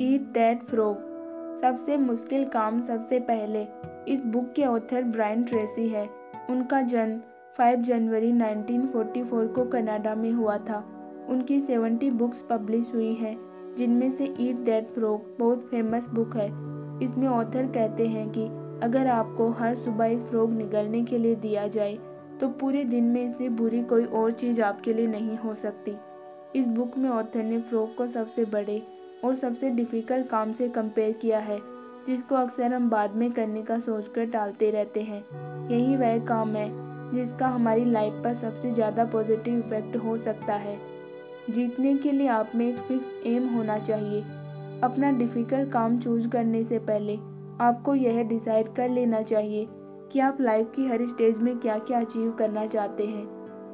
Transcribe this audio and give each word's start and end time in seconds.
Eat 0.00 0.20
that 0.20 0.62
frog 0.62 0.96
सबसे 1.60 1.96
मुश्किल 1.96 2.44
काम 2.44 2.80
सबसे 2.80 3.18
पहले। 3.20 3.66
इस 4.08 4.20
बुक 4.24 4.52
के 4.52 4.64
ऑथर 4.64 5.02
ब्रायन 5.04 5.42
ट्रेसी 5.44 5.88
है। 5.88 6.08
उनका 6.50 6.80
जन्म 6.82 7.20
5 7.58 7.78
जनवरी 7.78 8.32
1944 8.32 9.48
को 9.54 9.64
कनाडा 9.64 10.14
में 10.14 10.30
हुआ 10.32 10.56
था। 10.58 10.78
उनकी 11.28 11.60
70 11.60 12.10
बुक्स 12.10 12.44
पब्लिश 12.50 12.90
हुई 12.94 13.12
हैं, 13.14 13.36
जिनमें 13.76 14.10
से 14.10 14.34
ईट 14.40 14.56
दैट 14.56 14.88
फ्रॉग 14.88 15.36
बहुत 15.38 15.66
फ़ेमस 15.70 16.06
बुक 16.08 16.36
है। 16.36 16.46
इसमें 17.02 17.26
ऑथर 17.28 17.66
कहते 17.66 18.06
हैं 18.06 18.28
कि 18.30 18.44
अगर 18.82 19.06
आपको 19.06 19.48
हर 19.50 19.74
सुबह 19.74 20.06
एक 20.06 20.20
फ्रॉग 20.20 20.52
निगलने 20.52 21.02
के 21.04 21.18
लिए 21.18 21.34
दिया 21.34 21.66
जाए 21.68 21.98
तो 22.40 22.48
पूरे 22.50 22.84
दिन 22.84 23.04
में 23.04 23.22
इससे 23.24 23.48
बुरी 23.48 23.82
कोई 23.84 24.04
और 24.04 24.32
चीज़ 24.32 24.60
आपके 24.62 24.92
लिए 24.92 25.06
नहीं 25.06 25.36
हो 25.36 25.54
सकती। 25.54 25.96
इस 26.56 26.66
बुक 26.66 26.96
में 26.98 27.10
ऑथर 27.10 27.42
ने 27.42 27.60
फ्रॉग 27.60 27.94
को 27.96 28.06
सबसे 28.06 28.44
बड़े 28.44 28.82
और 29.24 29.34
सबसे 29.34 29.70
डिफ़िकल्ट 29.70 30.28
काम 30.28 30.52
से 30.52 30.68
कंपेयर 30.68 31.12
किया 31.12 31.38
है, 31.38 31.58
जिसको 32.06 32.34
अक्सर 32.34 32.72
हम 32.72 32.90
बाद 32.90 33.14
में 33.14 33.30
करने 33.32 33.62
का 33.62 33.78
सोचकर 33.78 34.26
टालते 34.26 34.70
रहते 34.70 35.00
हैं। 35.02 35.22
यही 35.70 35.96
वह 35.96 36.18
काम 36.26 36.54
है, 36.56 36.70
जिसका 37.12 37.48
हमारी 37.48 37.84
लाइफ 37.84 38.20
पर 38.24 38.34
सबसे 38.34 38.70
ज़्यादा 38.70 39.04
पॉजिटिव 39.04 39.58
इफ़ेक्ट 39.58 39.96
हो 39.96 40.16
सकता 40.16 40.54
है। 40.54 40.78
जीतने 41.50 41.94
के 41.94 42.12
लिए 42.12 42.28
आप 42.28 42.52
में 42.54 42.66
एक 42.68 42.78
फिक्स 42.78 43.26
एम 43.26 43.48
होना 43.48 43.78
चाहिए। 43.78 44.20
अपना 44.82 45.10
डिफ़िकल्ट 45.10 45.70
काम 45.72 45.98
चूज़ 45.98 46.28
करने 46.28 46.62
से 46.64 46.78
पहले 46.78 47.16
आपको 47.60 47.94
यह 47.94 48.22
डिसाइड 48.22 48.72
कर 48.74 48.88
लेना 48.88 49.22
चाहिए 49.22 49.66
कि 50.12 50.20
आप 50.20 50.40
लाइफ 50.40 50.70
की 50.76 50.86
हर 50.86 51.06
स्टेज 51.06 51.38
में 51.38 51.56
क्या 51.58 51.78
क्या 51.78 52.00
अचीव 52.00 52.30
करना 52.32 52.66
चाहते 52.66 53.06
हैं। 53.06 53.26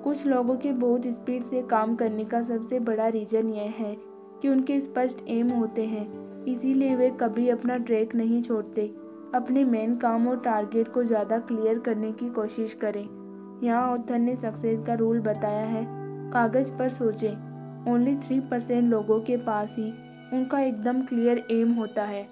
कुछ 0.04 0.26
लोगों 0.26 0.56
के 0.56 0.72
बहुत 0.72 1.06
स्पीड 1.06 1.42
से 1.42 1.62
काम 1.62 1.94
करने 1.96 2.24
का 2.24 2.42
सबसे 2.42 2.78
बड़ा 2.80 3.08
रीज़न 3.08 3.48
यह 3.48 3.74
है 3.78 3.94
कि 4.44 4.48
उनके 4.48 4.80
स्पष्ट 4.80 5.18
एम 5.28 5.50
होते 5.50 5.84
हैं। 5.86 6.44
इसीलिए 6.44 6.94
वे 6.96 7.08
कभी 7.10 7.48
अपना 7.48 7.76
ट्रैक 7.76 8.14
नहीं 8.14 8.42
छोड़ते। 8.42 8.82
अपने 9.34 9.64
मेन 9.64 9.94
काम 9.96 10.28
और 10.28 10.40
टारगेट 10.40 10.88
को 10.88 11.04
ज़्यादा 11.04 11.38
क्लियर 11.38 11.78
करने 11.78 12.10
की 12.12 12.28
कोशिश 12.30 12.74
करें। 12.74 13.06
यहाँ 13.62 13.88
ऑथर 13.92 14.18
ने 14.18 14.36
सक्सेस 14.36 14.84
का 14.86 14.94
रूल 14.94 15.20
बताया 15.20 15.64
है। 15.66 15.84
कागज़ 16.32 16.70
पर 16.72 16.88
सोचें। 16.88 17.90
ओनली 17.92 18.16
थ्री 18.16 18.40
परसेंट 18.40 18.90
लोगों 18.90 19.20
के 19.20 19.36
पास 19.36 19.76
ही 19.78 19.90
उनका 20.32 20.60
एकदम 20.60 21.02
क्लियर 21.02 21.46
एम 21.50 21.72
होता 21.72 22.04
है। 22.04 22.22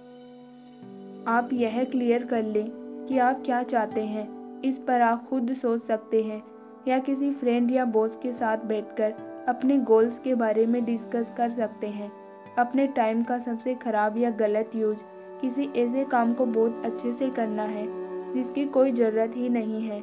आप 1.28 1.52
यह 1.52 1.84
क्लियर 1.84 2.26
कर 2.26 2.42
लें 2.42 2.70
कि 3.08 3.18
आप 3.18 3.42
क्या 3.44 3.62
चाहते 3.62 4.00
हैं। 4.00 4.28
इस 4.60 4.78
पर 4.78 5.00
आप 5.00 5.28
खुद 5.28 5.54
सोच 5.54 5.82
सकते 5.82 6.22
हैं 6.22 6.42
या 6.88 6.98
किसी 6.98 7.30
फ्रेंड 7.30 7.70
या 7.70 7.84
बॉस 7.84 8.18
के 8.22 8.32
साथ 8.32 8.58
बैठकर 8.58 9.31
अपने 9.48 9.78
गोल्स 9.78 10.18
के 10.18 10.34
बारे 10.34 10.66
में 10.66 10.84
डिस्कस 10.84 11.32
कर 11.36 11.50
सकते 11.50 11.86
हैं। 11.86 12.10
अपने 12.58 12.86
टाइम 12.86 13.22
का 13.22 13.38
सबसे 13.38 13.74
ख़राब 13.74 14.18
या 14.18 14.30
गलत 14.30 14.76
यूज़ 14.76 14.98
किसी 15.40 15.68
ऐसे 15.76 16.04
काम 16.04 16.34
को 16.34 16.46
बहुत 16.46 16.82
अच्छे 16.84 17.12
से 17.12 17.30
करना 17.30 17.62
है, 17.62 17.86
जिसकी 18.34 18.64
कोई 18.66 18.92
ज़रूरत 18.92 19.32
ही 19.36 19.48
नहीं 19.48 19.82
है। 19.82 20.02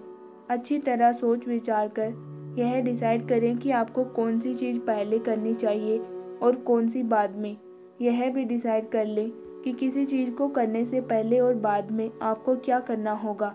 अच्छी 0.49 0.79
तरह 0.79 1.11
सोच 1.11 1.47
विचार 1.47 1.87
कर 1.99 2.27
यह 2.59 2.79
डिसाइड 2.81 3.27
करें 3.27 3.57
कि 3.57 3.71
आपको 3.71 4.03
कौन 4.03 4.39
सी 4.39 4.55
चीज़ 4.55 4.79
पहले 4.79 5.19
करनी 5.19 5.53
चाहिए 5.53 5.97
और 6.43 6.55
कौन 6.67 6.89
सी 6.89 7.03
बाद 7.03 7.35
में। 7.35 7.57
यह 8.01 8.29
भी 8.29 8.45
डिसाइड 8.45 8.89
कर 8.89 9.05
लें 9.05 9.29
कि 9.63 9.73
किसी 9.73 10.05
चीज़ 10.05 10.31
को 10.31 10.47
करने 10.47 10.85
से 10.85 11.01
पहले 11.01 11.39
और 11.39 11.55
बाद 11.55 11.91
में 11.91 12.09
आपको 12.21 12.55
क्या 12.55 12.79
करना 12.79 13.11
होगा। 13.11 13.53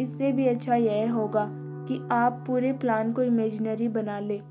इससे 0.00 0.32
भी 0.32 0.46
अच्छा 0.46 0.74
यह 0.74 1.12
होगा 1.12 1.48
कि 1.88 2.08
आप 2.12 2.44
पूरे 2.46 2.72
प्लान 2.72 3.12
को 3.12 3.22
इमेजिनरी 3.22 3.88
बना 3.88 4.18
लें। 4.20 4.49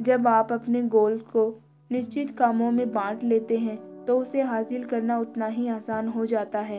जब 0.00 0.28
आप 0.28 0.52
अपने 0.52 0.82
गोल 0.82 1.18
को 1.32 1.48
निश्चित 1.90 2.30
कामों 2.38 2.70
में 2.70 2.92
बांट 2.92 3.22
लेते 3.24 3.56
हैं 3.58 3.76
तो 4.04 4.18
उसे 4.18 4.42
हासिल 4.42 4.84
करना 4.84 5.18
उतना 5.18 5.46
ही 5.46 5.68
आसान 5.68 6.08
हो 6.08 6.26
जाता 6.26 6.60
है। 6.60 6.78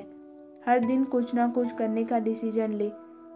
हर 0.67 0.85
दिन 0.85 1.03
कुछ 1.03 1.33
ना 1.35 1.47
कुछ 1.47 1.71
करने 1.71 2.03
का 2.03 2.19
डिसीज़न 2.19 2.73
ले, 2.73 2.89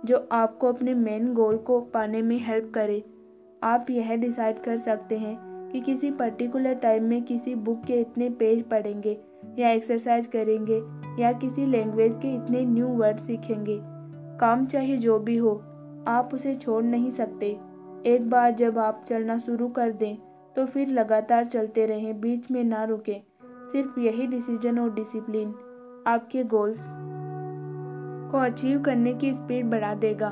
जो 0.05 0.27
आपको 0.31 0.67
अपने 0.67 0.93
मेन 0.93 1.33
गोल 1.33 1.57
को 1.57 1.79
पाने 1.83 2.21
में 2.21 2.37
हेल्प 2.39 2.71
करे। 2.73 3.03
आप 3.63 3.89
यह 3.89 4.15
डिसाइड 4.15 4.61
कर 4.63 4.77
सकते 4.77 5.17
हैं 5.17 5.37
कि 5.71 5.79
किसी 5.79 6.11
पर्टिकुलर 6.11 6.73
टाइम 6.73 7.03
में 7.03 7.21
किसी 7.23 7.55
बुक 7.55 7.83
के 7.83 7.99
इतने 8.01 8.29
पेज 8.29 8.63
पढ़ेंगे, 8.63 9.17
या 9.59 9.69
एक्सरसाइज 9.69 10.27
करेंगे, 10.27 10.81
या 11.21 11.31
किसी 11.31 11.65
लैंग्वेज 11.65 12.13
के 12.21 12.35
इतने 12.35 12.65
न्यू 12.65 12.87
वर्ड 12.87 13.17
सीखेंगे। 13.17 13.79
काम 14.39 14.65
चाहे 14.65 14.97
जो 14.97 15.19
भी 15.19 15.37
हो, 15.37 15.55
आप 16.07 16.29
उसे 16.33 16.55
छोड़ 16.55 16.83
नहीं 16.83 17.09
सकते। 17.11 17.57
एक 18.05 18.29
बार 18.29 18.51
जब 18.51 18.77
आप 18.79 19.03
चलना 19.07 19.37
शुरू 19.37 19.67
कर 19.69 19.91
दें 19.91 20.15
तो 20.55 20.65
फिर 20.65 20.87
लगातार 20.89 21.45
चलते 21.45 21.85
रहें, 21.85 22.19
बीच 22.21 22.51
में 22.51 22.63
ना 22.63 22.83
रुकें। 22.83 23.21
सिर्फ़ 23.71 23.99
यही 23.99 24.27
डिसीज़न 24.27 24.79
और 24.79 24.93
डिसिप्लिन 24.93 25.53
आपके 26.07 26.43
गोल्स 26.45 26.85
को 28.31 28.37
अचीव 28.37 28.81
करने 28.81 29.13
की 29.13 29.33
स्पीड 29.33 29.69
बढ़ा 29.69 29.93
देगा। 29.95 30.27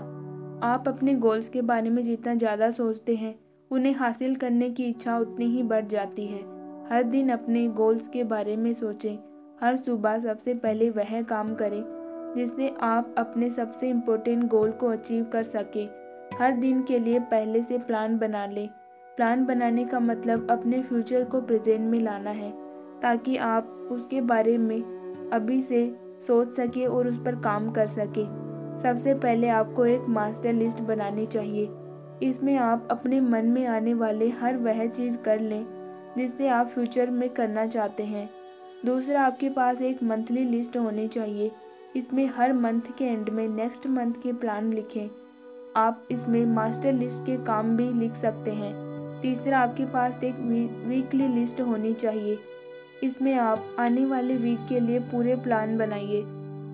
आप 0.63 0.87
अपने 0.87 1.13
गोल्स 1.15 1.49
के 1.49 1.61
बारे 1.63 1.89
में 1.89 2.03
जितना 2.03 2.33
ज़्यादा 2.35 2.69
सोचते 2.71 3.15
हैं, 3.15 3.35
उन्हें 3.71 3.93
हासिल 3.95 4.35
करने 4.35 4.69
की 4.69 4.85
इच्छा 4.85 5.17
उतनी 5.17 5.45
ही 5.47 5.63
बढ़ 5.63 5.85
जाती 5.85 6.25
है। 6.27 6.41
हर 6.89 7.03
दिन 7.03 7.29
अपने 7.29 7.67
गोल्स 7.69 8.07
के 8.07 8.23
बारे 8.23 8.55
में 8.55 8.73
सोचें। 8.73 9.17
हर 9.61 9.75
सुबह 9.75 10.19
सबसे 10.19 10.53
पहले 10.55 10.89
वह 10.89 11.21
काम 11.21 11.53
करें 11.55 11.83
जिससे 12.35 12.73
आप 12.81 13.15
अपने 13.17 13.49
सबसे 13.49 13.89
इम्पोर्टेंट 13.89 14.43
गोल 14.43 14.71
को 14.71 14.87
अचीव 14.87 15.23
कर 15.23 15.43
सकें। 15.45 15.87
हर 16.39 16.51
दिन 16.51 16.83
के 16.83 16.99
लिए 16.99 17.19
पहले 17.19 17.63
से 17.63 17.77
प्लान 17.77 18.17
बना 18.17 18.45
लें। 18.45 18.69
प्लान 19.17 19.45
बनाने 19.45 19.85
का 19.85 19.99
मतलब 19.99 20.47
अपने 20.51 20.81
फ्यूचर 20.81 21.23
को 21.23 21.41
प्रेजेंट 21.41 21.81
में 21.81 21.99
लाना 21.99 22.29
है, 22.29 22.51
ताकि 23.01 23.37
आप 23.37 23.89
उसके 23.91 24.21
बारे 24.21 24.57
में 24.57 24.81
अभी 25.33 25.61
से 25.61 25.95
सोच 26.27 26.51
सके 26.51 26.85
और 26.85 27.07
उस 27.07 27.17
पर 27.25 27.35
काम 27.35 27.71
कर 27.71 27.87
सके। 27.87 28.25
सबसे 28.81 29.13
पहले 29.13 29.49
आपको 29.49 29.85
एक 29.85 30.01
मास्टर 30.09 30.53
लिस्ट 30.53 30.81
बनानी 30.81 31.25
चाहिए। 31.25 31.69
इसमें 32.23 32.57
आप 32.57 32.87
अपने 32.91 33.21
मन 33.21 33.45
में 33.45 33.65
आने 33.67 33.93
वाले 33.93 34.29
हर 34.29 34.57
वह 34.57 34.87
चीज़ 34.87 35.17
कर 35.17 35.39
लें, 35.39 35.65
जिससे 36.17 36.47
आप 36.47 36.67
फ्यूचर 36.67 37.09
में 37.09 37.29
करना 37.29 37.65
चाहते 37.65 38.03
हैं। 38.03 38.29
दूसरा, 38.85 39.21
आपके 39.21 39.49
पास 39.49 39.81
एक 39.81 40.03
मंथली 40.03 40.43
लिस्ट 40.43 40.77
होनी 40.77 41.07
चाहिए। 41.07 41.51
इसमें 41.95 42.29
हर 42.35 42.53
मंथ 42.53 42.81
के 42.97 43.05
एंड 43.05 43.29
में 43.29 43.47
नेक्स्ट 43.47 43.87
मंथ 43.87 44.13
के 44.13 44.33
प्लान 44.33 44.73
लिखें। 44.73 45.26
आप 45.77 46.07
इसमें 46.11 46.45
मास्टर 46.45 46.93
लिस्ट 46.93 47.25
के 47.25 47.37
काम 47.37 47.77
भी 47.77 47.93
लिख 47.93 48.13
सकते 48.13 48.51
हैं। 48.51 48.73
तीसरा, 49.21 49.59
आपके 49.59 49.85
पास 49.85 50.23
एक 50.23 50.35
वीकली 50.87 51.27
लिस्ट 51.27 51.61
होनी 51.61 51.93
चाहिए। 51.93 52.37
इसमें 53.03 53.35
आप 53.35 53.75
आने 53.79 54.05
वाले 54.05 54.35
वीक 54.35 54.59
के 54.69 54.79
लिए 54.79 54.99
पूरे 54.99 55.35
प्लान 55.35 55.77
बनाइए। 55.77 56.21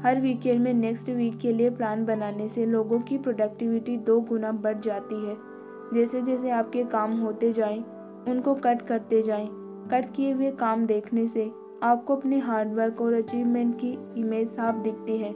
हर 0.01 0.19
वीकेंड 0.21 0.61
में 0.61 0.73
नेक्स्ट 0.73 1.09
वीक 1.09 1.37
के 1.37 1.53
लिए 1.53 1.69
प्लान 1.69 2.05
बनाने 2.05 2.49
से 2.49 2.65
लोगों 2.65 2.99
की 2.99 3.17
प्रोडक्टिविटी 3.17 3.97
दो 3.97 4.21
गुना 4.21 4.51
बढ़ 4.51 4.79
जाती 4.79 5.27
है। 5.27 5.37
जैसे 5.93 6.21
जैसे 6.21 6.49
आपके 6.49 6.83
काम 6.83 7.19
होते 7.19 7.51
जाएँ, 7.51 7.85
उनको 8.27 8.55
कट 8.55 8.81
करते 8.81 9.21
जाएँ। 9.21 9.49
कट 9.91 10.13
किए 10.15 10.31
हुए 10.31 10.51
काम 10.51 10.85
देखने 10.85 11.27
से 11.27 11.51
आपको 11.83 12.15
अपने 12.15 12.39
हार्डवर्क 12.39 13.01
और 13.01 13.13
अचीवमेंट 13.13 13.75
की 13.75 13.97
इमेज 14.17 14.49
साफ़ 14.49 14.75
दिखती 14.75 15.17
है। 15.17 15.35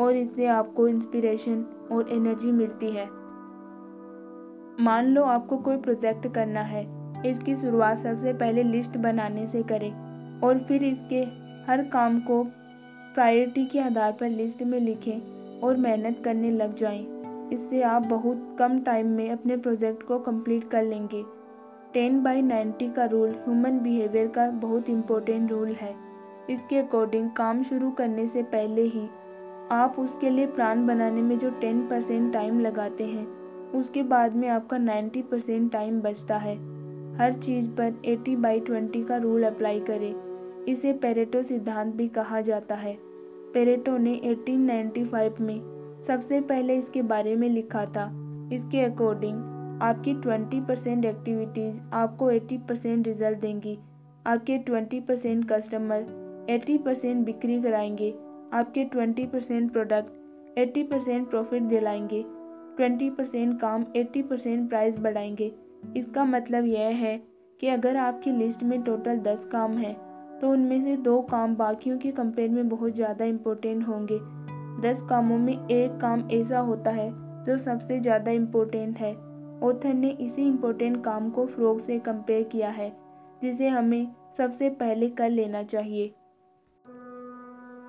और 0.00 0.16
इससे 0.16 0.46
आपको 0.46 0.88
इंस्पिरेशन 0.88 1.66
और 1.88 2.08
एनर्जी 2.08 2.52
मिलती 2.52 2.90
है। 2.90 3.06
मान 4.80 5.06
लो 5.06 5.22
आपको 5.24 5.56
कोई 5.58 5.76
प्रोजेक्ट 5.76 6.26
करना 6.34 6.60
है, 6.62 6.86
इसकी 7.26 7.56
शुरुआत 7.56 7.98
सबसे 7.98 8.32
पहले 8.34 8.62
लिस्ट 8.62 8.96
बनाने 8.98 9.46
से 9.46 9.62
करें 9.62 10.40
और 10.40 10.58
फिर 10.58 10.84
इसके 10.84 11.20
हर 11.66 11.82
काम 11.88 12.18
को 12.20 12.42
प्रायोरिटी 13.14 13.64
के 13.64 13.80
आधार 13.80 14.12
पर 14.12 14.28
लिस्ट 14.28 14.62
में 14.62 14.78
लिखें 14.80 15.60
और 15.60 15.76
मेहनत 15.76 16.20
करने 16.24 16.50
लग 16.50 16.74
जाएँ। 16.74 17.06
इससे 17.52 17.82
आप 17.82 18.02
बहुत 18.02 18.56
कम 18.58 18.78
टाइम 18.80 19.06
में 19.06 19.30
अपने 19.30 19.56
प्रोजेक्ट 19.56 20.02
को 20.02 20.18
कंप्लीट 20.18 20.68
कर 20.70 20.82
लेंगे। 20.82 21.22
टेन 21.94 22.22
बाई 22.22 22.42
नाइन्टी 22.42 22.88
का 22.88 23.04
रूल 23.04 23.30
ह्यूमन 23.38 23.78
बिहेवियर 23.78 24.28
का 24.28 24.46
बहुत 24.60 24.88
इम्पोर्टेंट 24.90 25.50
रूल 25.52 25.72
है। 25.72 25.94
इसके 26.50 26.78
अकॉर्डिंग 26.78 27.30
काम 27.30 27.62
शुरू 27.62 27.90
करने 27.90 28.26
से 28.26 28.42
पहले 28.44 28.82
ही 28.84 29.08
आप 29.72 29.96
उसके 29.98 30.30
लिए 30.30 30.46
प्लान 30.46 30.86
बनाने 30.86 31.22
में 31.22 31.38
जो 31.38 31.50
टेन 31.50 31.88
परसेंट 31.88 32.32
टाइम 32.32 32.60
लगाते 32.60 33.04
हैं, 33.04 33.26
उसके 33.72 34.02
बाद 34.02 34.36
में 34.36 34.48
आपका 34.48 34.78
नाइन्टी 34.78 35.22
परसेंट 35.22 35.72
टाइम 35.72 36.00
बचता 36.00 36.36
है। 36.36 36.56
हर 37.16 37.32
चीज़ 37.32 37.70
पर 37.70 37.94
एटी 38.04 38.36
बाई 38.36 38.60
ट्वेंटी 38.60 39.04
का 39.04 39.16
रूल 39.16 39.44
अप्लाई 39.44 39.80
करें। 39.80 40.14
इसे 40.64 40.92
पेरेटो 40.92 41.42
सिद्धांत 41.42 41.94
भी 41.94 42.08
कहा 42.08 42.40
जाता 42.40 42.74
है। 42.74 42.98
पेरेटो 43.54 43.96
ने 43.96 44.20
1895 44.24 45.40
में 45.40 45.60
सबसे 46.06 46.40
पहले 46.40 46.76
इसके 46.76 47.02
बारे 47.02 47.36
में 47.36 47.48
लिखा 47.48 47.84
था। 47.84 48.20
इसके 48.52 48.80
अकॉर्डिंग 48.80 49.36
आपकी 49.82 50.14
20 50.14 50.60
परसेंट 50.60 51.04
एक्टिविटीज़ 51.04 51.80
आपको 51.92 52.30
80 52.30 52.58
परसेंट 52.58 53.06
रिज़ल्ट 53.06 53.38
देंगी। 53.38 53.78
आपके 54.26 54.58
20 54.58 55.00
परसेंट 55.00 55.48
कस्टमर 55.52 56.06
80 56.50 56.78
परसेंट 56.78 57.26
बिक्री 57.26 57.62
कराएँगे। 57.62 58.14
आपके 58.54 58.84
20 58.86 59.26
परसेंट 59.26 59.70
प्रोडक्ट 59.72 60.58
80 60.58 60.82
परसेंट 60.82 61.28
प्रॉफिट 61.30 61.62
दिलाएँगे 61.62 62.22
20 62.78 63.10
परसेंट 63.10 63.58
काम 63.60 63.84
80 63.96 64.22
परसेंट 64.22 64.68
प्राइस 64.68 64.98
बढ़ाएँगे। 64.98 65.52
इसका 65.96 66.24
मतलब 66.24 66.66
यह 66.66 66.96
है 66.96 67.16
कि 67.60 67.68
अगर 67.68 67.96
आपकी 67.96 68.32
लिस्ट 68.32 68.62
में 68.62 68.80
टोटल 68.82 69.18
10 69.20 69.46
काम 69.46 69.76
है 69.78 69.92
तो 70.40 70.50
उनमें 70.50 70.84
से 70.84 70.96
दो 70.98 71.20
काम 71.22 71.56
बाकियों 71.56 71.98
के 71.98 72.10
कंपेयर 72.12 72.50
में 72.50 72.68
बहुत 72.68 72.94
ज़्यादा 72.94 73.24
इम्पोर्टेंट 73.24 73.86
होंगे। 73.88 74.18
दस 74.82 75.02
कामों 75.02 75.38
में 75.38 75.52
एक 75.52 76.00
काम 76.00 76.28
ऐसा 76.32 76.58
होता 76.60 76.90
है 76.90 77.10
जो 77.44 77.58
सबसे 77.60 78.00
ज़्यादा 78.00 78.30
इम्पोर्टेंट 78.32 78.98
है। 78.98 79.14
ऑथर 79.62 79.94
ने 79.94 80.10
इसी 80.10 80.42
इम्पोर्टेंट 80.42 81.04
काम 81.04 81.30
को 81.30 81.46
फ्रॉग 81.46 81.80
से 81.80 81.98
कंपेयर 82.00 82.42
किया 82.44 82.68
है, 82.70 82.92
जिसे 83.42 83.68
हमें 83.68 84.06
सबसे 84.38 84.70
पहले 84.72 85.08
कर 85.10 85.30
लेना 85.30 85.62
चाहिए। 85.64 86.12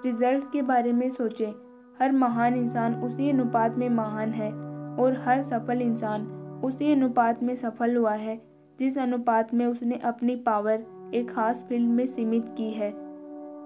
रिज़ल्ट 0.06 0.52
के 0.52 0.62
बारे 0.62 0.92
में 0.94 1.10
सोचें। 1.10 1.52
हर 2.00 2.12
महान 2.14 2.56
इंसान 2.56 2.96
उसी 3.04 3.30
अनुपात 3.30 3.78
में 3.78 3.88
महान 3.90 4.32
है 4.32 4.52
और 4.96 5.22
हर 5.26 5.42
सफल 5.44 5.82
इंसान 5.82 6.26
उसी 6.64 6.92
अनुपात 6.92 7.42
में 7.44 7.56
सफल 7.56 7.96
हुआ 7.96 8.14
है, 8.14 8.40
जिस 8.80 8.98
अनुपात 8.98 9.54
में 9.54 9.66
उसने 9.66 10.00
अपनी 10.06 10.36
पावर 10.36 10.86
एक 11.14 11.30
खास 11.30 11.64
फ़ील्ड 11.70 11.90
में 11.90 12.06
सीमित 12.08 12.54
की 12.58 12.70
है। 12.70 12.92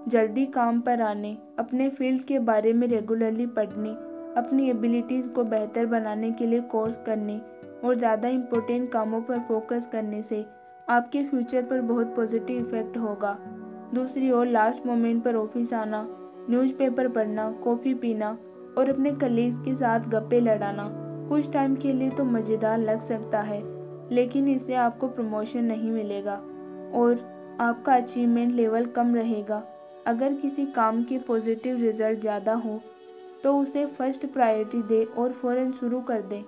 जल्दी 0.08 0.44
काम 0.46 0.80
पर 0.80 1.00
आने, 1.00 1.36
अपने 1.58 1.88
फ़ील्ड 1.88 2.22
के 2.22 2.38
बारे 2.40 2.72
में 2.72 2.86
रेगुलरली 2.88 3.46
पढ़ने, 3.48 3.90
अपनी 4.36 4.68
एबिलिटीज़ 4.70 5.28
को 5.28 5.44
बेहतर 5.44 5.86
बनाने 5.86 6.30
के 6.32 6.46
लिए 6.46 6.60
कोर्स 6.70 6.98
करने 7.06 7.40
और 7.84 7.94
ज़्यादा 7.94 8.28
इम्पोर्टेंट 8.28 8.90
कामों 8.92 9.20
पर 9.22 9.38
फोकस 9.38 9.88
करने 9.92 10.22
से 10.22 10.44
आपके 10.88 11.22
फ्यूचर 11.24 11.62
पर 11.62 11.80
बहुत 11.82 12.14
पॉजिटिव 12.16 12.58
इफ़ेक्ट 12.58 12.96
होगा। 12.96 13.36
दूसरी 13.94 14.30
ओर 14.30 14.46
लास्ट 14.46 14.86
मोमेंट 14.86 15.22
पर 15.24 15.36
ऑफ़िस 15.36 15.72
आना 15.72 16.02
न्यूज़पेपर 16.42 17.08
पढ़ना, 17.08 17.50
कॉफ़ी 17.64 17.94
पीना 17.94 18.30
और 18.78 18.88
अपने 18.88 19.12
कलीग्स 19.12 19.58
के 19.60 19.74
साथ 19.74 20.08
गप्पे 20.10 20.40
लड़ाना, 20.40 20.88
कुछ 21.28 21.50
टाइम 21.52 21.74
के 21.76 21.92
लिए 21.92 22.10
तो 22.10 22.24
मज़ेदार 22.26 22.78
लग 22.80 23.00
सकता 23.00 23.40
है, 23.40 23.62
लेकिन 24.10 24.48
इससे 24.48 24.74
आपको 24.76 25.08
प्रमोशन 25.08 25.64
नहीं 25.64 25.90
मिलेगा 25.90 26.34
और 26.94 27.18
आपका 27.60 27.94
अचीवमेंट 27.94 28.52
लेवल 28.52 28.86
कम 28.88 29.14
रहेगा। 29.16 29.62
अगर 30.06 30.34
किसी 30.34 30.64
काम 30.66 31.02
के 31.04 31.18
पॉजिटिव 31.18 31.76
रिज़ल्ट 31.76 32.20
ज़्यादा 32.20 32.52
हो 32.54 32.80
तो 33.42 33.56
उसे 33.58 33.84
फ़र्स्ट 33.88 34.26
प्रायोरिटी 34.28 34.82
दे 34.84 35.02
और 35.04 35.32
फ़ौर 35.32 35.70
शुरू 35.72 36.00
कर 36.02 36.22
दें। 36.22 36.42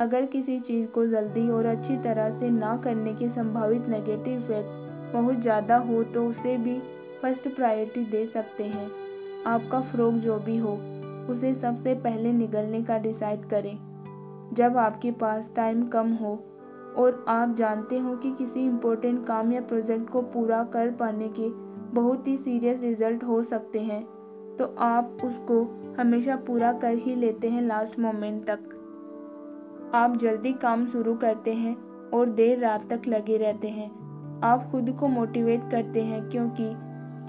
अगर 0.00 0.24
किसी 0.26 0.58
चीज़ 0.60 0.86
को 0.86 1.06
जल्दी 1.06 1.48
और 1.50 1.66
अच्छी 1.66 1.96
तरह 1.98 2.38
से 2.38 2.50
ना 2.50 2.76
करने 2.84 3.14
के 3.14 3.28
संभावित 3.30 3.88
नेगेटिव 3.88 4.38
इफ़ेक्ट 4.38 5.12
बहुत 5.12 5.40
ज़्यादा 5.40 5.76
हो 5.78 6.02
तो 6.04 6.26
उसे 6.28 6.56
भी 6.58 6.78
फ़र्स्ट 7.22 7.48
प्रायोरिटी 7.48 8.04
दे 8.06 8.24
सकते 8.26 8.64
हैं। 8.64 8.90
आपका 9.46 9.80
फ़रोग 9.80 10.14
जो 10.14 10.38
भी 10.38 10.56
हो, 10.56 10.72
उसे 11.30 11.54
सबसे 11.54 11.94
पहले 11.94 12.32
निगलने 12.32 12.82
का 12.82 12.98
डिसाइड 12.98 13.44
करें। 13.44 13.76
जब 14.54 14.76
आपके 14.76 15.10
पास 15.10 15.50
टाइम 15.56 15.86
कम 15.88 16.12
हो 16.12 16.32
और 16.96 17.24
आप 17.28 17.54
जानते 17.54 17.98
हो 17.98 18.16
कि 18.16 18.30
किसी 18.32 18.64
इम्पोर्टेंट 18.64 19.26
काम 19.26 19.52
या 19.52 19.60
प्रोजेक्ट 19.60 20.10
को 20.10 20.22
पूरा 20.22 20.62
कर 20.64 20.90
पाने 20.90 21.28
के 21.28 21.48
बहुत 21.94 22.28
ही 22.28 22.36
सीरियस 22.36 22.80
रिज़ल्ट 22.80 23.24
हो 23.24 23.42
सकते 23.42 23.80
हैं 23.80 24.02
तो 24.58 24.74
आप 24.78 25.16
उसको 25.24 25.62
हमेशा 25.98 26.36
पूरा 26.36 26.72
कर 26.72 26.94
ही 26.94 27.14
लेते 27.14 27.48
हैं 27.48 27.62
लास्ट 27.62 27.98
मोमेंट 27.98 28.44
तक। 28.46 29.90
आप 29.94 30.16
जल्दी 30.16 30.52
काम 30.52 30.86
शुरू 30.86 31.14
करते 31.14 31.54
हैं 31.54 31.76
और 32.10 32.30
देर 32.30 32.58
रात 32.58 32.88
तक 32.90 33.08
लगे 33.08 33.36
रहते 33.36 33.68
हैं। 33.68 33.90
आप 34.44 34.70
खुद 34.72 34.90
को 35.00 35.08
मोटिवेट 35.08 35.70
करते 35.70 36.02
हैं 36.02 36.28
क्योंकि 36.30 36.64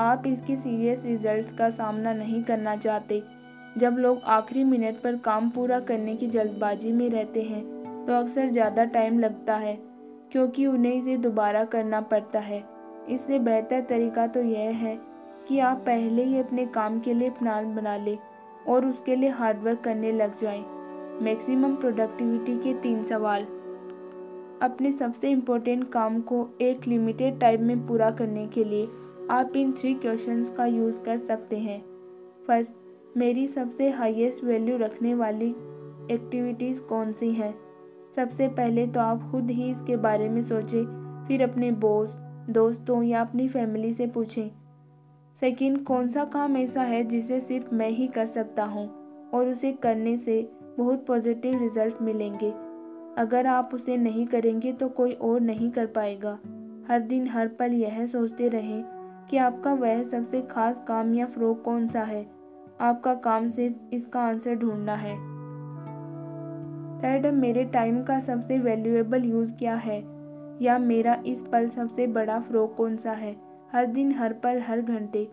आप 0.01 0.23
इसके 0.27 0.55
सीरियस 0.57 1.03
रिजल्ट्स 1.05 1.51
का 1.53 1.69
सामना 1.69 2.13
नहीं 2.13 2.43
करना 2.43 2.75
चाहते। 2.77 3.21
जब 3.77 3.97
लोग 3.97 4.21
आखिरी 4.25 4.63
मिनट 4.63 4.95
पर 4.95 5.15
काम 5.17 5.49
पूरा 5.49 5.79
करने 5.81 6.15
की 6.15 6.27
जल्दबाजी 6.27 6.91
में 6.91 7.09
रहते 7.09 7.41
हैं 7.43 7.63
तो 8.05 8.13
अक्सर 8.13 8.49
ज़्यादा 8.49 8.83
टाइम 8.85 9.19
लगता 9.19 9.55
है, 9.55 9.77
क्योंकि 10.31 10.65
उन्हें 10.67 10.93
इसे 10.93 11.15
दोबारा 11.17 11.63
करना 11.65 12.01
पड़ता 12.03 12.39
है। 12.39 12.63
इससे 13.09 13.39
बेहतर 13.39 13.81
तरीका 13.81 14.25
तो 14.27 14.41
यह 14.41 14.75
है 14.77 14.97
कि 15.47 15.59
आप 15.59 15.77
पहले 15.77 16.23
ही 16.23 16.39
अपने 16.39 16.65
काम 16.67 16.99
के 16.99 17.13
लिए 17.13 17.29
प्लान 17.31 17.73
बना 17.75 17.95
लें 17.97 18.17
और 18.67 18.85
उसके 18.85 19.15
लिए 19.15 19.29
हार्डवर्क 19.31 19.81
करने 19.83 20.11
लग 20.11 20.37
जाएँ। 20.37 20.63
मैक्सिमम 21.21 21.75
प्रोडक्टिविटी 21.75 22.57
के 22.59 22.73
तीन 22.81 23.03
सवाल। 23.05 23.43
अपने 24.61 24.91
सबसे 24.91 25.29
इम्पोर्टेंट 25.29 25.89
काम 25.91 26.19
को 26.23 26.47
एक 26.61 26.87
लिमिटेड 26.87 27.39
टाइम 27.39 27.63
में 27.63 27.85
पूरा 27.87 28.09
करने 28.11 28.45
के 28.47 28.63
लिए 28.63 28.87
आप 29.31 29.55
इन 29.55 29.71
थ्री 29.71 29.93
क्वेश्चंस 29.93 30.49
का 30.49 30.65
यूज़ 30.65 30.99
कर 31.01 31.17
सकते 31.17 31.57
हैं। 31.57 31.79
फ़र्स्ट 32.47 32.73
मेरी 33.17 33.47
सबसे 33.47 33.89
हाईएस्ट 33.89 34.43
वैल्यू 34.43 34.77
रखने 34.77 35.13
वाली 35.13 35.49
एक्टिविटीज़ 36.11 36.81
कौन 36.81 37.11
सी 37.11 37.31
हैं? 37.31 37.53
सबसे 38.15 38.47
पहले 38.47 38.85
तो 38.87 38.99
आप 38.99 39.31
खुद 39.31 39.49
ही 39.51 39.69
इसके 39.71 39.97
बारे 39.97 40.29
में 40.29 40.41
सोचें, 40.43 41.25
फिर 41.27 41.43
अपने 41.43 41.71
बॉस 41.71 42.09
दोस्तों 42.49 43.01
या 43.03 43.21
अपनी 43.21 43.47
फैमिली 43.47 43.93
से 43.93 44.07
पूछें। 44.07 44.49
सेकंड 45.39 45.83
कौन 45.83 46.11
सा 46.11 46.25
काम 46.25 46.57
ऐसा 46.57 46.81
है 46.81 47.03
जिसे 47.03 47.39
सिर्फ़ 47.39 47.75
मैं 47.75 47.89
ही 47.89 48.07
कर 48.07 48.27
सकता 48.27 48.63
हूँ 48.63 48.87
और 49.33 49.47
उसे 49.47 49.71
करने 49.73 50.17
से 50.17 50.41
बहुत 50.77 51.05
पॉजिटिव 51.05 51.59
रिज़ल्ट 51.59 52.01
मिलेंगे। 52.01 52.51
अगर 53.17 53.47
आप 53.47 53.69
उसे 53.73 53.97
नहीं 53.97 54.27
करेंगे 54.27 54.73
तो 54.73 54.89
कोई 54.89 55.11
और 55.11 55.39
नहीं 55.41 55.71
कर 55.71 55.85
पाएगा। 55.85 56.39
हर 56.87 56.99
दिन 56.99 57.27
हर 57.27 57.47
पल 57.47 57.73
यह 57.73 58.05
सोचते 58.07 58.47
रहें 58.47 58.94
कि 59.29 59.37
आपका 59.37 59.73
वह 59.73 60.03
सबसे 60.03 60.41
खास 60.41 60.83
काम 60.87 61.13
या 61.13 61.25
फ़्रोक 61.25 61.63
कौन 61.63 61.87
सा 61.87 62.01
है? 62.01 62.27
आपका 62.81 63.13
काम 63.13 63.49
सिर्फ़ 63.49 63.95
इसका 63.95 64.21
आंसर 64.21 64.55
ढूंढना 64.55 64.95
है। 64.95 65.15
थर्ड 66.99 67.25
मेरे 67.25 67.63
टाइम 67.63 68.03
का 68.03 68.19
सबसे 68.19 68.59
वैल्यूएबल 68.59 69.23
यूज़ 69.23 69.53
क्या 69.53 69.75
है? 69.75 70.15
या 70.61 70.77
मेरा 70.77 71.23
इस 71.25 71.41
पल 71.41 71.69
सबसे 71.69 72.07
बड़ा 72.07 72.39
फ़्रोक 72.39 72.75
कौन 72.75 72.97
सा 72.97 73.11
है? 73.11 73.35
हर 73.73 73.85
दिन, 73.85 74.11
हर 74.11 74.33
पल, 74.33 74.59
हर 74.59 74.81
घंटे। 74.81 75.31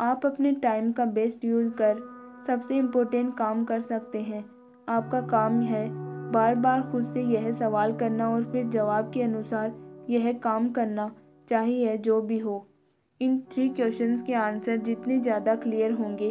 आप 0.00 0.26
अपने 0.26 0.52
टाइम 0.52 0.92
का 0.92 1.04
बेस्ट 1.04 1.44
यूज़ 1.44 1.70
कर 1.70 1.98
सबसे 2.46 2.76
इम्पोर्टेंट 2.76 3.36
काम 3.36 3.64
कर 3.64 3.80
सकते 3.80 4.20
हैं। 4.20 4.44
आपका 4.88 5.20
काम 5.20 5.60
है 5.60 5.88
बार 6.32 6.54
बार 6.54 6.82
खुद 6.82 7.06
से 7.12 7.22
यह 7.22 7.52
सवाल 7.52 7.96
करना 7.96 8.30
और 8.30 8.44
फिर 8.44 8.68
जवाब 8.68 9.10
के 9.10 9.22
अनुसार 9.22 9.72
यह 10.10 10.32
काम 10.32 10.70
करना 10.70 11.14
चाहिए 11.48 11.96
जो 11.96 12.22
भी 12.22 12.38
हो। 12.38 12.69
इन 13.20 13.36
थ्री 13.52 13.68
क्वेश्चंस 13.68 14.22
के 14.22 14.32
आंसर 14.32 14.76
जितने 14.76 15.18
ज़्यादा 15.18 15.54
क्लियर 15.54 15.92
होंगे, 15.92 16.28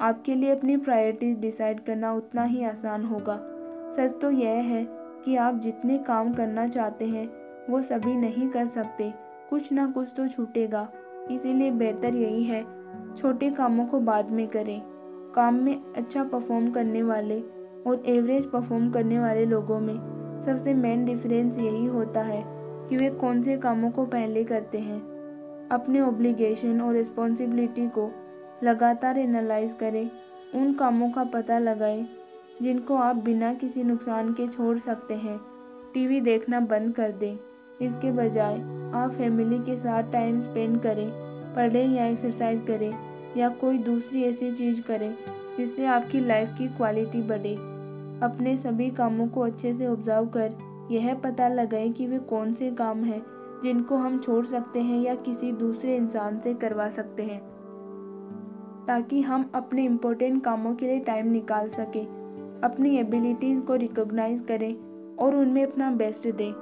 आपके 0.00 0.34
लिए 0.34 0.50
अपनी 0.50 0.76
प्रायोरिटीज़ 0.76 1.38
डिसाइड 1.38 1.80
करना 1.80 2.12
उतना 2.12 2.44
ही 2.44 2.62
आसान 2.64 3.04
होगा। 3.04 3.36
सच 3.96 4.14
तो 4.22 4.30
यह 4.30 4.60
है 4.64 4.84
कि 5.24 5.34
आप 5.36 5.58
जितने 5.60 5.96
काम 5.98 6.32
करना 6.34 6.66
चाहते 6.68 7.04
हैं, 7.04 7.26
वो 7.70 7.80
सभी 7.80 8.14
नहीं 8.16 8.48
कर 8.48 8.66
सकते। 8.66 9.12
कुछ 9.50 9.72
ना 9.72 9.86
कुछ 9.86 10.12
तो 10.16 10.28
छूटेगा। 10.28 10.86
इसीलिए 11.30 11.70
बेहतर 11.72 12.16
यही 12.16 12.44
है, 12.44 12.62
छोटे 13.16 13.50
कामों 13.50 13.86
को 13.86 14.00
बाद 14.00 14.30
में 14.30 14.46
करें। 14.48 14.80
काम 15.34 15.54
में 15.54 15.92
अच्छा 15.96 16.24
परफॉर्म 16.24 16.70
करने 16.70 17.02
वाले 17.02 17.40
और 17.86 18.02
एवरेज 18.06 18.50
परफॉर्म 18.50 18.90
करने 18.90 19.18
वाले 19.18 19.44
लोगों 19.46 19.80
में 19.80 19.94
सबसे 20.46 20.74
मेन 20.76 21.04
डिफरेंस 21.04 21.58
यही 21.58 21.86
होता 21.86 22.22
है 22.22 22.42
कि 22.88 22.96
वे 22.96 23.10
कौन 23.10 23.42
से 23.42 23.56
कामों 23.58 23.90
को 23.90 24.06
पहले 24.06 24.44
करते 24.44 24.78
हैं। 24.78 25.17
अपने 25.70 26.00
ओब्लिगेशन 26.00 26.80
और 26.80 26.94
रिस्पॉन्सिबिलिटी 26.94 27.88
को 27.88 28.12
लगातार 28.62 29.18
एनालाइज 29.18 29.72
करें, 29.72 30.10
उन 30.54 30.72
कामों 30.72 31.10
का 31.10 31.24
पता 31.24 31.58
लगाएँ, 31.58 32.08
जिनको 32.62 32.96
आप 32.96 33.16
बिना 33.16 33.54
किसी 33.54 33.82
नुकसान 33.82 34.32
के 34.32 34.48
छोड़ 34.48 34.78
सकते 34.78 35.14
हैं। 35.14 35.40
टीवी 35.94 36.20
देखना 36.20 36.60
बंद 36.60 36.94
कर 36.94 37.12
दें। 37.12 37.38
इसके 37.82 38.12
बजाय, 38.12 38.54
आप 38.94 39.14
फैमिली 39.18 39.58
के 39.58 39.76
साथ 39.76 40.12
टाइम 40.12 40.40
स्पेंड 40.40 40.80
करें, 40.80 41.10
पढ़ें 41.54 41.88
या 41.88 42.06
एक्सरसाइज 42.06 42.64
करें, 42.66 42.94
या 43.36 43.48
कोई 43.48 43.78
दूसरी 43.78 44.22
ऐसी 44.22 44.52
चीज़ 44.52 44.82
करें, 44.82 45.14
जिससे 45.58 45.86
आपकी 45.86 46.20
लाइफ 46.20 46.48
की 46.58 46.68
क्वालिटी 46.68 47.22
बढ़े। 47.22 47.54
अपने 48.22 48.58
सभी 48.58 48.90
कामों 48.90 49.28
को 49.28 49.40
अच्छे 49.40 49.74
से 49.74 49.86
ऑब्ज़र्व 49.86 50.26
कर, 50.26 50.52
यह 50.90 51.14
पता 51.14 51.48
लगाएँ 51.48 51.92
कि 51.92 52.06
वे 52.06 52.18
कौन 52.18 52.52
से 52.52 52.70
काम 52.70 53.04
हैं 53.04 53.22
जिनको 53.62 53.96
हम 53.96 54.18
छोड़ 54.18 54.44
सकते 54.46 54.80
हैं 54.80 55.00
या 55.00 55.14
किसी 55.14 55.52
दूसरे 55.52 55.96
इंसान 55.96 56.38
से 56.40 56.54
करवा 56.54 56.88
सकते 56.88 57.22
हैं, 57.22 57.40
ताकि 58.86 59.20
हम 59.20 59.50
अपने 59.54 59.84
इम्पोर्टेंट 59.84 60.42
कामों 60.44 60.74
के 60.74 60.86
लिए 60.86 61.00
टाइम 61.00 61.30
निकाल 61.30 61.68
सकें, 61.68 62.04
अपनी 62.64 62.96
एबिलिटीज़ 62.98 63.60
को 63.60 63.74
रिकॉग्नाइज 63.74 64.40
करें 64.40 64.74
और 65.16 65.36
उनमें 65.36 65.66
अपना 65.66 65.90
बेस्ट 65.90 66.28
दें। 66.28 66.52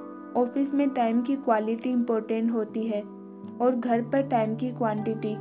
ऑफ़िस 0.41 0.73
में 0.73 0.89
टाइम 0.89 1.21
की 1.21 1.35
क्वालिटी 1.35 1.89
इम्पोर्टेंट 1.89 2.51
होती 2.51 2.83
है 2.83 3.01
और 3.61 3.75
घर 3.75 4.01
पर 4.01 4.21
टाइम 4.21 4.55
की 4.55 4.71
क्वांटिटी 4.71 5.35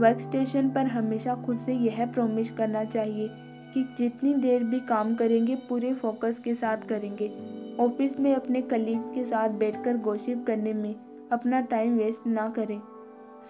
वर्क 0.00 0.20
स्टेशन 0.20 0.70
पर 0.70 0.86
हमेशा 0.86 1.34
खुद 1.34 1.58
से 1.58 1.72
यह 1.72 2.04
प्रोमिस 2.06 2.50
करना 2.50 2.84
चाहिए 2.84 3.28
कि 3.74 3.84
जितनी 3.98 4.34
देर 4.34 4.64
भी 4.64 4.80
काम 4.80 5.14
करेंगे, 5.14 5.54
पूरे 5.68 5.92
फोकस 5.92 6.38
के 6.38 6.54
साथ 6.54 6.76
करेंगे। 6.76 7.28
ऑफ़िस 7.80 8.18
में 8.20 8.34
अपने 8.34 8.60
कलीग 8.62 8.98
के 9.14 9.24
साथ 9.24 9.48
बैठकर 9.50 9.96
गोशिप 9.96 10.44
करने 10.46 10.72
में 10.72 10.94
अपना 11.32 11.60
टाइम 11.60 11.96
वेस्ट 11.98 12.26
ना 12.26 12.48
करें। 12.48 12.80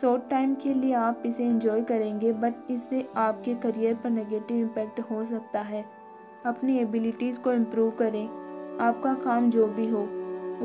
शॉर्ट 0.00 0.22
टाइम 0.30 0.54
के 0.54 0.72
लिए 0.74 0.92
आप 0.94 1.22
इसे 1.26 1.44
एंजॉय 1.44 1.82
करेंगे, 1.82 2.32
बट 2.32 2.70
इससे 2.70 3.04
आपके 3.16 3.54
करियर 3.54 3.94
पर 3.94 4.10
नेगेटिव 4.10 4.56
इम्पैक्ट 4.56 5.00
हो 5.00 5.24
सकता 5.24 5.60
है। 5.60 5.84
अपनी 6.46 6.78
एबिलिटीज़ 6.78 7.38
को 7.38 7.52
इम्प्रूव 7.52 7.90
करें। 7.90 8.24
आपका 8.80 9.14
काम 9.14 9.50
जो 9.50 9.66
भी 9.66 9.88
हो, 9.88 10.02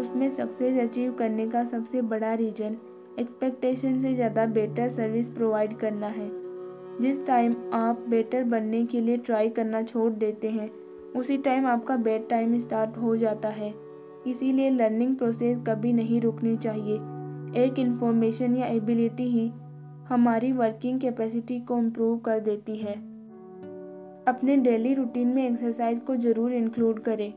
उसमें 0.01 0.29
सक्सेस 0.29 0.79
अचीव 0.79 1.13
करने 1.13 1.47
का 1.49 1.63
सबसे 1.65 2.01
बड़ा 2.03 2.33
रीजन 2.33 2.77
एक्सपेक्टेशन 3.19 3.99
से 3.99 4.13
ज़्यादा 4.15 4.45
बेटर 4.47 4.89
सर्विस 4.89 5.29
प्रोवाइड 5.29 5.77
करना 5.77 6.07
है। 6.07 6.31
जिस 7.01 7.25
टाइम 7.27 7.55
आप 7.73 8.05
बेटर 8.09 8.43
बनने 8.43 8.85
के 8.85 9.01
लिए 9.01 9.17
ट्राई 9.17 9.49
करना 9.49 9.81
छोड़ 9.83 10.11
देते 10.13 10.49
हैं 10.49 10.71
उसी 11.15 11.37
टाइम 11.37 11.65
आपका 11.65 11.95
बेड 11.97 12.27
टाइम 12.29 12.57
स्टार्ट 12.57 12.97
हो 12.97 13.15
जाता 13.17 13.49
है। 13.49 13.73
इसीलिए 14.27 14.69
लर्निंग 14.69 15.15
प्रोसेस 15.15 15.57
कभी 15.67 15.93
नहीं 15.93 16.21
रुकनी 16.21 16.55
चाहिए। 16.57 16.95
एक 17.63 17.79
इन्फॉर्मेशन 17.79 18.55
या 18.57 18.65
एबिलिटी 18.65 19.23
ही 19.23 19.47
हमारी 20.09 20.51
वर्किंग 20.51 20.99
कैपेसिटी 20.99 21.59
को 21.59 21.77
इम्प्रूव 21.77 22.17
कर 22.17 22.39
देती 22.39 22.75
है। 22.77 22.93
अपने 24.27 24.57
डेली 24.57 24.93
रूटीन 24.93 25.27
में 25.27 25.45
एक्सरसाइज 25.47 25.99
को 25.99 26.15
ज़रूर 26.15 26.53
इंक्लूड 26.53 26.99
करें। 26.99 27.33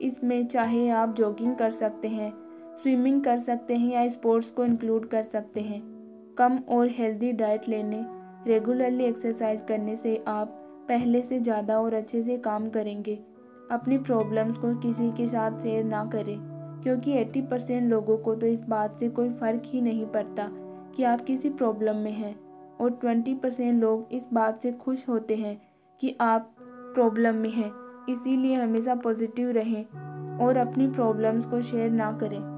इसमें 0.00 0.46
चाहे 0.46 0.88
आप 0.88 1.14
जॉगिंग 1.14 1.54
कर 1.56 1.70
सकते 1.70 2.08
हैं 2.08 2.32
स्विमिंग 2.82 3.22
कर 3.24 3.38
सकते 3.38 3.76
हैं 3.76 3.92
या 3.92 4.08
स्पोर्ट्स 4.08 4.50
को 4.50 4.64
इंक्लूड 4.64 5.08
कर 5.08 5.22
सकते 5.24 5.60
हैं। 5.60 5.82
कम 6.38 6.58
और 6.68 6.88
हेल्दी 6.88 7.32
डाइट 7.32 7.68
लेने 7.68 8.04
रेगुलरली 8.46 9.04
एक्सरसाइज 9.04 9.60
करने 9.68 9.96
से 9.96 10.16
आप 10.28 10.62
पहले 10.88 11.22
से 11.22 11.38
ज़्यादा 11.40 11.78
और 11.80 11.94
अच्छे 11.94 12.22
से 12.22 12.36
काम 12.38 12.68
करेंगे। 12.70 13.18
अपनी 13.70 13.98
प्रॉब्लम्स 13.98 14.56
को 14.56 14.74
किसी 14.80 15.10
के 15.12 15.26
साथ 15.28 15.60
शेयर 15.60 15.84
ना 15.84 16.04
करें, 16.06 16.38
क्योंकि 16.82 17.12
80 17.14 17.40
परसेंट 17.42 17.90
लोगों 17.90 18.16
को 18.16 18.34
तो 18.34 18.46
इस 18.46 18.60
बात 18.60 18.98
से 18.98 19.08
कोई 19.10 19.30
फ़र्क 19.30 19.62
ही 19.66 19.80
नहीं 19.80 20.06
पड़ता 20.06 20.48
कि 20.96 21.02
आप 21.04 21.24
किसी 21.24 21.50
प्रॉब्लम 21.50 21.96
में 21.96 22.12
हैं। 22.12 22.34
और 22.80 22.90
20 23.02 23.34
परसेंट 23.34 23.80
लोग 23.80 24.08
इस 24.12 24.26
बात 24.32 24.62
से 24.62 24.72
खुश 24.74 25.08
होते 25.08 25.36
हैं 25.36 25.56
कि 26.00 26.16
आप 26.20 26.54
प्रॉब्लम 26.60 27.34
में 27.34 27.50
हैं, 27.50 27.70
इसीलिए 28.08 28.54
हमेशा 28.54 28.94
पॉजिटिव 28.96 29.50
रहें 29.50 30.38
और 30.38 30.56
अपनी 30.56 30.86
प्रॉब्लम्स 30.88 31.46
को 31.46 31.60
शेयर 31.62 31.90
ना 31.90 32.10
करें। 32.12 32.55